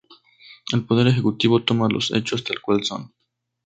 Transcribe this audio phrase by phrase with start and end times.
[0.73, 3.13] El Poder Ejecutivo toma los hechos tal cual son.